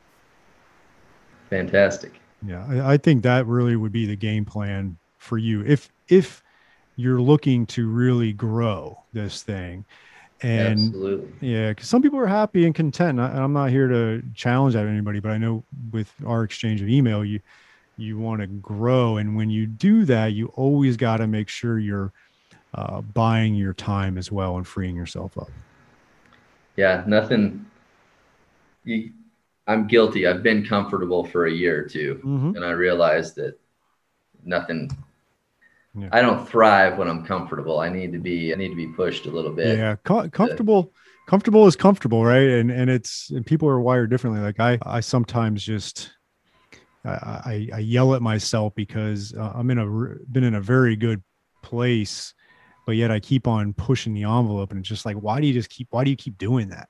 [1.49, 2.13] Fantastic.
[2.45, 5.63] yeah I, I think that really would be the game plan for you.
[5.65, 6.43] If if
[6.95, 9.85] you're looking to really grow this thing
[10.41, 11.31] and Absolutely.
[11.41, 13.19] yeah, because some people are happy and content.
[13.19, 16.89] I, I'm not here to challenge that anybody, but I know with our exchange of
[16.89, 17.39] email, you
[17.97, 21.79] you want to grow, and when you do that, you always got to make sure
[21.79, 22.13] you're
[22.75, 25.49] uh, buying your time as well and freeing yourself up.
[26.75, 27.65] Yeah, nothing.
[28.83, 29.11] You,
[29.65, 30.27] I'm guilty.
[30.27, 32.55] I've been comfortable for a year or 2 Mhm.
[32.55, 33.59] and I realized that
[34.45, 34.91] nothing.
[35.99, 36.09] Yeah.
[36.11, 37.79] I don't thrive when I'm comfortable.
[37.79, 38.53] I need to be.
[38.53, 39.77] I need to be pushed a little bit.
[39.77, 40.93] Yeah, co- comfortable.
[41.27, 42.47] Comfortable is comfortable, right?
[42.47, 44.41] And and it's and people are wired differently.
[44.41, 46.11] Like I, I sometimes just
[47.03, 49.85] I, I, I yell at myself because uh, I'm in a
[50.31, 51.21] been in a very good
[51.63, 52.33] place
[52.87, 55.51] but yet I keep on pushing the envelope and it's just like, why do you
[55.53, 56.87] just keep, why do you keep doing that?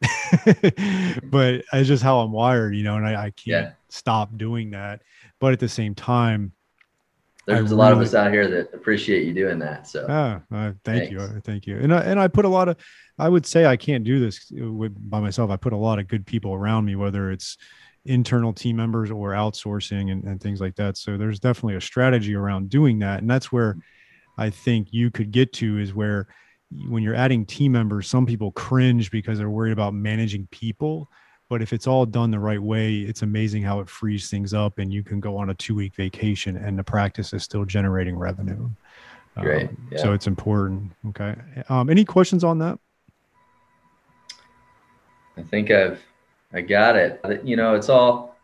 [1.24, 3.72] but it's just how I'm wired, you know, and I, I can't Yeah.
[3.90, 5.02] stop doing that.
[5.40, 6.52] But at the same time,
[7.48, 9.88] There's I a lot of us out here that appreciate you doing that.
[9.88, 11.36] So Ah, uh, thank you, Thanks.
[11.36, 11.78] uh, thank you.
[11.80, 12.76] And I, and I put a lot of,
[13.18, 15.50] I would say I can't do this with, by myself.
[15.50, 17.58] I put a lot of good people around me, whether it's
[18.06, 20.98] internal team members or outsourcing and, and things like that.
[20.98, 23.78] So there's definitely a strategy around doing that, and that's where
[24.38, 26.28] I think you could get to is where
[26.90, 31.10] when you're adding team members, some people cringe because they're worried about managing people.
[31.50, 34.80] But if it's all done the right way, it's amazing how it frees things up,
[34.80, 38.18] and you can go on a two week vacation, and the practice is still generating
[38.18, 38.70] revenue.
[39.40, 39.98] Great, Um, yeah.
[40.00, 40.92] So it's important.
[41.10, 41.36] Okay.
[41.70, 42.78] Um, any questions on that?
[45.38, 46.02] I think I've
[46.54, 47.22] I got it.
[47.46, 48.36] You know, it's all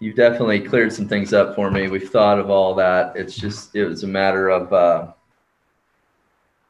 [0.00, 1.88] you've definitely cleared some things up for me.
[1.88, 3.14] We've thought of all that.
[3.16, 5.12] It's just it was a matter of uh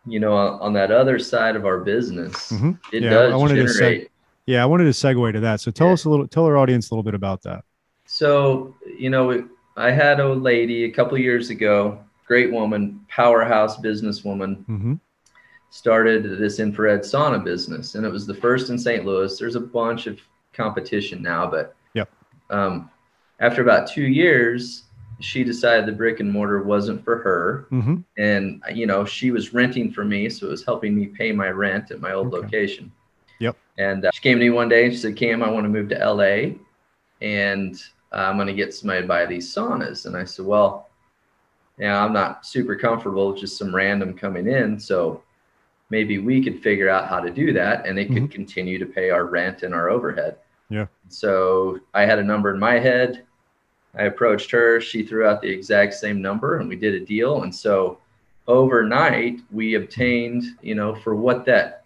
[0.07, 2.79] you know, on, that other side of our business, Mhm.
[2.91, 4.10] it Yeah, does I wanted to seg- generate.
[4.51, 5.61] Yeah, I wanted to segue to that.
[5.61, 5.93] So tell Yeah.
[5.93, 7.63] us a little, tell our audience a little bit about that.
[8.07, 14.65] So, you know, I had a lady a couple years ago, great woman, powerhouse businesswoman,
[14.67, 14.95] hmm
[15.71, 19.05] started this infrared sauna business, and it was the first in St.
[19.05, 19.39] Louis.
[19.39, 20.19] There's a bunch of
[20.53, 22.11] competition now, but Yep.
[22.51, 22.91] um,
[23.39, 24.83] after about two years,
[25.21, 29.55] she decided the brick and mortar wasn't for her, hmm and you know she was
[29.55, 32.43] renting for me, so it was helping me pay my rent at my old Okay.
[32.43, 32.91] location.
[33.41, 33.57] Yep.
[33.79, 35.69] And uh, she came to me one day and she said, "Cam, I want to
[35.69, 36.55] move to LA,
[37.21, 37.77] and
[38.13, 40.87] I'm going to get somebody to buy these saunas." And I said, "Well."
[41.79, 44.79] Yeah, I'm not super comfortable with just some random coming in.
[44.79, 45.23] So
[45.89, 49.09] maybe we could figure out how to do that and it could continue to pay
[49.09, 50.37] our rent and our overhead.
[50.69, 50.87] Yeah.
[51.09, 53.25] So I had a number in my head.
[53.95, 54.81] I approached her.
[54.81, 57.43] She threw out the exact same number and we did a deal.
[57.43, 57.99] And so
[58.47, 61.80] overnight we obtained, you know, for what that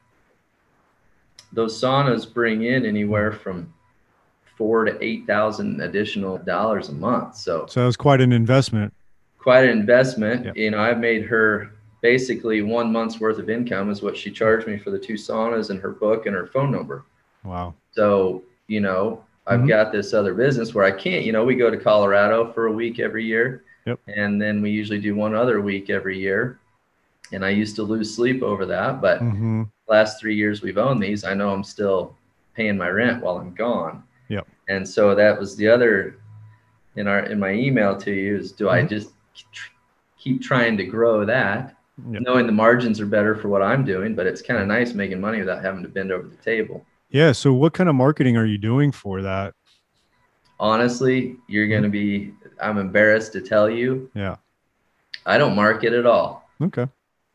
[1.55, 3.73] those saunas bring in anywhere from
[4.57, 7.37] four to eight thousand additional dollars a month.
[7.37, 8.93] So So that was quite an investment.
[9.39, 10.45] quite an investment.
[10.47, 10.57] Yep.
[10.57, 11.71] You know, I've made her
[12.03, 15.71] basically one month's worth of income is what she charged me for the two saunas
[15.71, 17.05] and her book and her phone number.
[17.45, 17.75] Wow.
[17.93, 19.69] So, you know, I've Mhm.
[19.69, 22.73] got this other business where I can't, you know, we go to Colorado for a
[22.73, 23.63] week every year.
[23.87, 24.01] Yep.
[24.17, 26.59] And then we usually do one other week every year.
[27.33, 31.03] And I used to lose sleep over that, but hmm last three years we've owned
[31.03, 32.17] these, I know I'm still
[32.55, 34.03] paying my rent while I'm gone.
[34.31, 34.47] Yep.
[34.69, 36.19] And so that was the other
[36.97, 38.89] in our in my email to you is do I Mhm.
[38.89, 39.13] just
[40.19, 41.77] keep trying to grow that,
[42.11, 42.23] Yep.
[42.23, 45.21] knowing the margins are better for what I'm doing, but it's kind of nice making
[45.21, 46.87] money without having to bend over the table.
[47.11, 47.33] Yeah.
[47.33, 49.53] So what kind of marketing are you doing for that?
[50.59, 54.37] Honestly, you're going to be I'm embarrassed to tell you, Yeah.
[55.27, 56.49] I don't market at all.
[56.63, 56.87] Okay.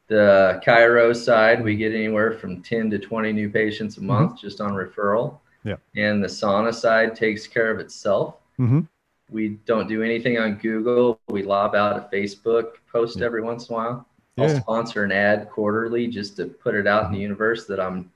[0.10, 4.08] The chiro side, we get anywhere from 10 to 20 new patients a mm-hmm.
[4.08, 5.38] month just on referral.
[5.64, 5.76] Yeah.
[5.96, 8.36] And the sauna side takes care of itself.
[8.58, 8.82] hmm
[9.30, 11.20] We don't do anything on Google.
[11.28, 13.28] We lob out a Facebook post Yeah.
[13.28, 14.08] every once in a while.
[14.40, 14.60] I'll Yeah.
[14.60, 17.22] sponsor an ad quarterly just to put it out in the mm-hmm.
[17.22, 18.12] universe that I'm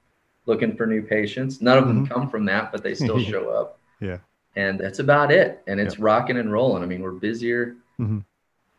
[0.48, 1.62] looking for new patients.
[1.62, 2.14] None of them mm-hmm.
[2.14, 3.78] come from that, but they still show up.
[4.00, 4.18] Yeah.
[4.56, 5.62] And that's about it.
[5.68, 6.82] And it's rocking and rolling.
[6.82, 7.76] I mean, we're busier.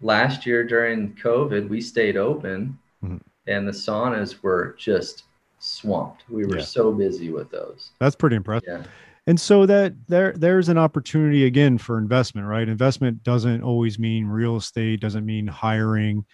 [0.00, 3.20] Last year during COVID, we stayed open Mhm.
[3.46, 5.24] and the saunas were just
[5.58, 6.24] swamped.
[6.28, 6.64] We were Yeah.
[6.64, 7.90] so busy with those.
[8.00, 8.68] That's pretty impressive.
[8.68, 8.82] Yeah.
[9.26, 12.68] And so that there there's an opportunity again for investment, right?
[12.68, 16.24] Investment doesn't always mean real estate, doesn't mean hiring,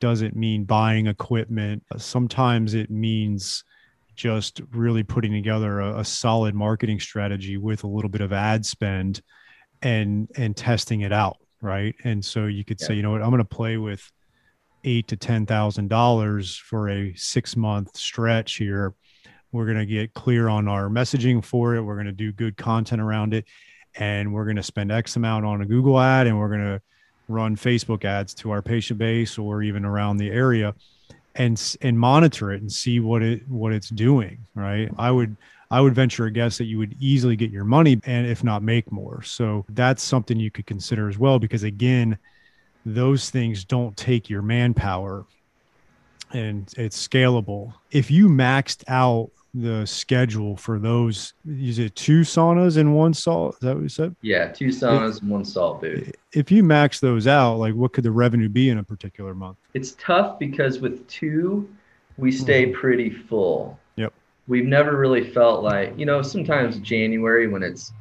[0.00, 1.82] doesn't mean buying equipment.
[1.96, 3.64] Sometimes it means
[4.14, 8.64] just really putting together a, a solid marketing strategy with a little bit of ad
[8.64, 9.20] spend
[9.82, 11.94] and and testing it out, right?
[12.04, 14.08] And so you could say, you know what, I'm going to play with
[14.84, 18.94] eight to ten thousand dollars for a six month stretch here.
[19.52, 21.82] We're going to get clear on our messaging for it.
[21.82, 23.46] We're going to do good content around it.
[23.94, 26.80] And we're going to spend x amount on a google ad and we're going to
[27.26, 30.74] run facebook ads to our patient base or even around the area
[31.34, 34.90] and and monitor it and see what it what it's doing right?
[34.98, 35.36] I would
[35.70, 38.62] i would venture a guess that you would easily get your money and if not
[38.62, 39.22] make more.
[39.22, 42.18] So that's something you could consider as well because again
[42.94, 45.26] those things don't take your manpower
[46.32, 47.72] and it's scalable.
[47.90, 53.54] If you maxed out the schedule for those, is it two saunas in one salt?
[53.54, 54.14] Is that what you said?
[54.20, 54.48] Yeah.
[54.48, 56.12] Two saunas and one salt booth.
[56.32, 59.56] If you max those out, like what could the revenue be in a particular month?
[59.74, 61.68] It's tough because with two,
[62.18, 62.78] we stay hmm.
[62.78, 63.78] pretty full.
[63.96, 64.12] Yep.
[64.48, 67.92] We've never really felt like, you know, sometimes January when it's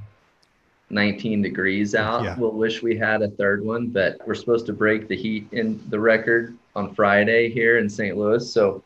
[0.89, 2.39] 19 degrees out, Yeah.
[2.39, 5.81] we'll wish we had a third one, but we're supposed to break the heat in
[5.89, 8.17] the record on Friday here in St.
[8.17, 8.83] Louis, so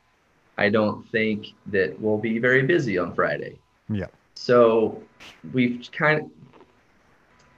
[0.58, 3.60] I don't think that we'll be very busy on Friday.
[3.90, 4.08] Yeah.
[4.36, 5.02] So
[5.54, 6.32] we've kind of,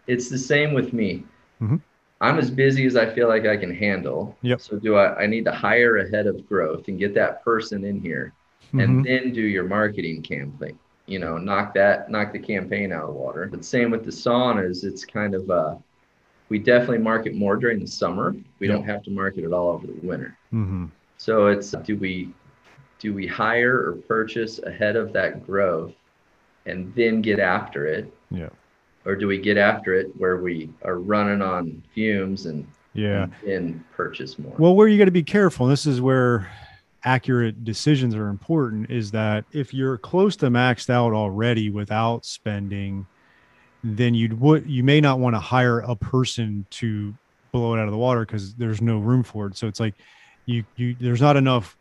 [0.08, 1.24] it's the same with me.
[1.62, 1.82] Mhm.
[2.20, 4.38] I'm as busy as I feel like I can handle.
[4.42, 4.62] Yep.
[4.62, 8.00] So do I, I need to hire ahead of growth and get that person in
[8.02, 8.34] here
[8.74, 8.84] Mhm.
[8.84, 10.78] and then do your marketing campaign.
[11.06, 13.48] You know, knock that, knock the campaign out of the water.
[13.52, 15.76] But same with the saunas, it's kind of, uh,
[16.50, 18.34] we definitely market more during the summer.
[18.60, 18.76] We Yep.
[18.78, 20.38] don't have to market it all over the winter.
[20.54, 20.90] Mhm.
[21.18, 22.30] So it's do we
[23.00, 25.92] do we hire or purchase ahead of that growth
[26.66, 28.14] and then get after it?
[28.32, 28.48] Yeah.
[29.06, 33.24] Or do we get after it where we are running on fumes and Yeah.
[33.24, 34.54] and then purchase more?
[34.58, 36.48] Well, where you got to be careful, and this is where
[37.06, 43.06] accurate decisions are important, is that if you're close to maxed out already without spending,
[43.84, 47.14] then you'd would you may not want to hire a person to
[47.52, 49.58] blow it out of the water because there's no room for it.
[49.58, 49.96] So it's like
[50.46, 51.78] you you there's not enough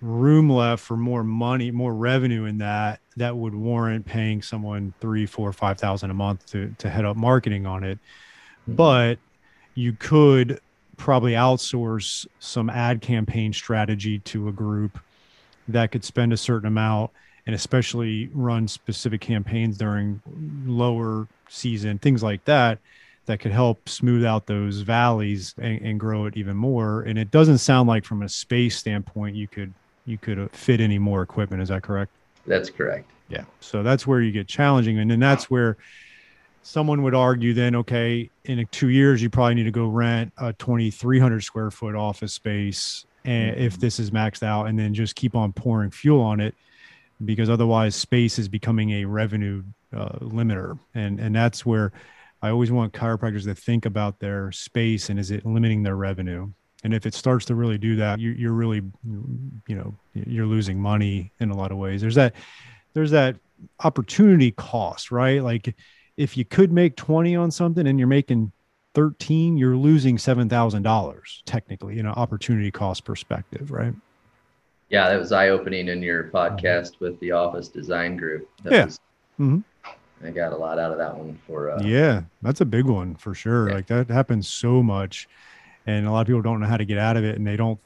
[0.00, 5.26] room left for more money, more revenue in that that would warrant paying someone three,
[5.26, 7.98] four, five thousand a month to to head up marketing on it.
[8.66, 8.74] Hmm.
[8.74, 9.18] But
[9.74, 10.60] you could
[10.98, 14.98] probably outsource some ad campaign strategy to a group
[15.66, 17.10] that could spend a certain amount
[17.46, 20.20] and especially run specific campaigns during
[20.66, 22.78] lower season things like that
[23.24, 27.30] that could help smooth out those valleys and, and grow it even more and it
[27.30, 29.72] doesn't sound like from a space standpoint you could
[30.04, 32.10] you could uh, fit any more equipment is that correct
[32.46, 33.08] That's correct.
[33.28, 33.44] yeah.
[33.60, 34.98] So that's where you get challenging.
[34.98, 35.76] And then that's where
[36.68, 40.52] someone would argue then, okay, in two years, you probably need to go rent a
[40.52, 43.06] 2,300 square foot office space.
[43.24, 46.54] And if this is maxed out and then just keep on pouring fuel on it,
[47.24, 49.62] because otherwise space is becoming a revenue
[49.96, 50.78] uh, limiter.
[50.94, 51.90] And, and that's where
[52.42, 56.50] I always want chiropractors to think about their space and is it limiting their revenue?
[56.84, 58.82] And if it starts to really do that, you, you're really,
[59.66, 62.02] you know, you're losing money in a lot of ways.
[62.02, 62.34] There's that,
[62.92, 63.36] there's that
[63.82, 65.42] opportunity cost, right?
[65.42, 65.74] Like
[66.18, 68.50] if you could make 20 on something and you're making
[68.94, 73.94] 13, you're losing $7,000 technically in an opportunity cost perspective, right?
[74.90, 78.50] Yeah, that was eye opening in your podcast with the Office Design Group.
[78.64, 78.84] That Yeah.
[78.86, 79.00] Was,
[79.38, 79.62] Mhm.
[80.24, 83.14] I got a lot out of that one for uh, yeah, that's a big one
[83.14, 83.68] for sure.
[83.68, 83.74] Yeah.
[83.76, 85.28] Like that happens so much.
[85.86, 87.56] And a lot of people don't know how to get out of it and they
[87.56, 87.78] don't,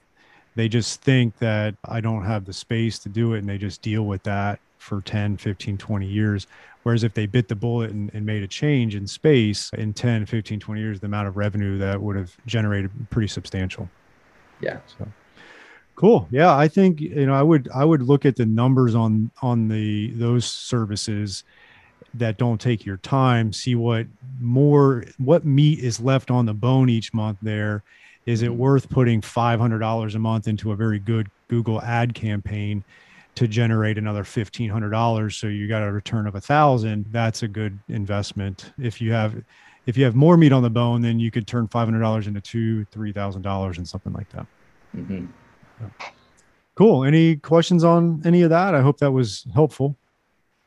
[0.56, 3.82] they just think that I don't have the space to do it and they just
[3.82, 6.46] deal with that for 10, 15, 20 years.
[6.82, 10.26] Whereas if they bit the bullet and, and made a change in space in 10,
[10.26, 13.88] 15, 20 years, the amount of revenue that would have generated pretty substantial.
[14.60, 14.78] Yeah.
[14.98, 15.06] So
[15.94, 16.26] cool.
[16.30, 16.56] Yeah.
[16.56, 20.10] I think, you know, I would, I would look at the numbers on, on the,
[20.14, 21.44] those services
[22.14, 24.06] that don't take your time, see what
[24.40, 27.84] more, what meat is left on the bone each month there.
[28.26, 28.56] Is it Mhm.
[28.56, 32.84] worth putting $500 a month into a very good Google ad campaign
[33.34, 35.32] to generate another $1,500?
[35.38, 37.06] So you got a return of a thousand.
[37.10, 38.72] That's a good investment.
[38.78, 39.42] If you have,
[39.86, 42.84] if you have more meat on the bone, then you could turn $500 into two,
[42.92, 44.46] $3,000 and something like that.
[44.96, 45.28] mhm.
[46.74, 47.04] Cool.
[47.04, 48.74] Any questions on any of that?
[48.74, 49.96] I hope that was helpful.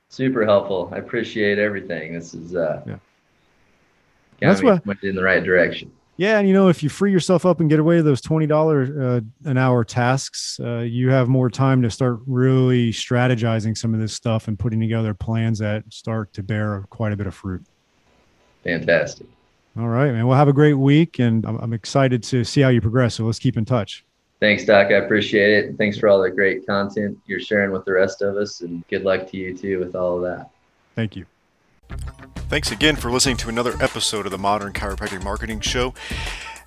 [0.10, 0.90] super helpful.
[0.94, 2.14] I appreciate everything.
[2.14, 2.98] This is uh, Yeah.
[4.40, 5.92] That's what- pointed in the right direction.
[6.18, 8.90] Yeah, and you know, if you free yourself up and get away those twenty dollars
[8.90, 14.00] uh, an hour tasks, uh, you have more time to start really strategizing some of
[14.00, 17.64] this stuff and putting together plans that start to bear quite a bit of fruit.
[18.64, 19.28] Fantastic.
[19.78, 20.26] All right, man.
[20.26, 23.16] Well, have a great week, and I'm, I'm excited to see how you progress.
[23.16, 24.06] So let's keep in touch.
[24.40, 24.88] Thanks, Doc.
[24.88, 25.66] I appreciate it.
[25.66, 28.62] And thanks for all the great content you're sharing with the rest of us.
[28.62, 30.50] And good luck to you too with all of that.
[30.96, 31.26] Thank you.
[32.50, 35.94] Thanks again for listening to another episode of the Modern Chiropractic Marketing Show.